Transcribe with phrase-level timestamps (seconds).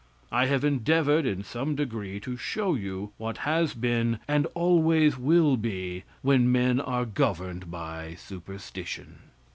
[0.31, 5.57] I have endeavored in some degree to show you what has been and always will
[5.57, 9.19] be when men are governed by superstition.